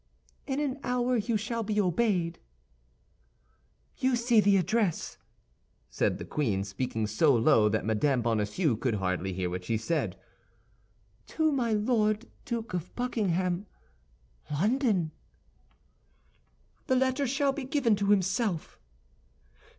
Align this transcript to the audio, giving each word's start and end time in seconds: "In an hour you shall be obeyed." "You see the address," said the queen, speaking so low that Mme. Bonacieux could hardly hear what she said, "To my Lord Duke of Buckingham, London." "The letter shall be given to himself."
"In 0.47 0.59
an 0.59 0.79
hour 0.83 1.15
you 1.15 1.37
shall 1.37 1.61
be 1.61 1.79
obeyed." 1.79 2.39
"You 3.99 4.15
see 4.15 4.39
the 4.39 4.57
address," 4.57 5.19
said 5.91 6.17
the 6.17 6.25
queen, 6.25 6.63
speaking 6.63 7.05
so 7.05 7.35
low 7.35 7.69
that 7.69 7.85
Mme. 7.85 8.21
Bonacieux 8.23 8.77
could 8.77 8.95
hardly 8.95 9.31
hear 9.31 9.47
what 9.47 9.63
she 9.63 9.77
said, 9.77 10.17
"To 11.27 11.51
my 11.51 11.73
Lord 11.73 12.25
Duke 12.45 12.73
of 12.73 12.95
Buckingham, 12.95 13.67
London." 14.49 15.11
"The 16.87 16.95
letter 16.95 17.27
shall 17.27 17.51
be 17.53 17.65
given 17.65 17.95
to 17.97 18.07
himself." 18.07 18.79